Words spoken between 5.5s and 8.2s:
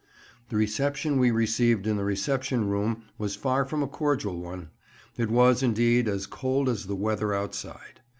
indeed, as cold as the weather outside.